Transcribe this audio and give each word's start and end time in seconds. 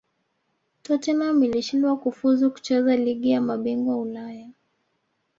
tottenham 0.83 1.43
ilishindwa 1.43 1.97
kufuzu 1.97 2.51
kucheza 2.51 2.95
ligi 2.97 3.31
ya 3.31 3.41
mabingwa 3.41 3.97
ulaya 3.97 4.49